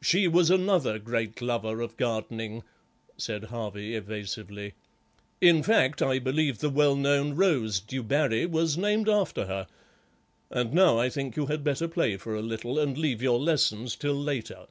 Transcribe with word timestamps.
"She 0.00 0.26
was 0.26 0.50
another 0.50 0.98
great 0.98 1.42
lover 1.42 1.82
of 1.82 1.98
gardening," 1.98 2.62
said 3.18 3.44
Harvey, 3.44 3.94
evasively; 3.94 4.72
"in 5.38 5.62
fact, 5.62 6.00
I 6.00 6.18
believe 6.18 6.60
the 6.60 6.70
well 6.70 6.96
known 6.96 7.36
rose 7.36 7.78
Du 7.78 8.02
Barry 8.02 8.46
was 8.46 8.78
named 8.78 9.06
after 9.06 9.44
her, 9.44 9.66
and 10.50 10.72
now 10.72 10.98
I 10.98 11.10
think 11.10 11.36
you 11.36 11.44
had 11.44 11.62
better 11.62 11.88
play 11.88 12.16
for 12.16 12.34
a 12.34 12.40
little 12.40 12.78
and 12.78 12.96
leave 12.96 13.20
your 13.20 13.38
lessons 13.38 13.96
till 13.96 14.14
later." 14.14 14.64